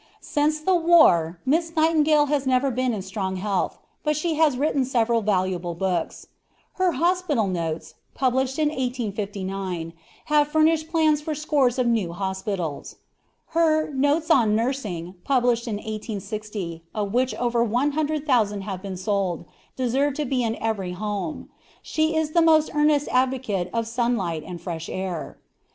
[0.19, 4.83] Since the war, Miss Nightingale has never been in strong health, but she has written
[4.83, 6.25] several valuable books.
[6.81, 9.93] Her Hospital Notes, published in 1859,
[10.25, 12.95] have furnished plans for scores of new hospitals.
[13.49, 18.97] Her Notes on Nursing, published in 1860, of which over one hundred thousand have been
[18.97, 19.45] sold,
[19.75, 21.49] deserve to be in every home.
[21.83, 25.37] She is the most earnest advocate of sunlight and fresh air.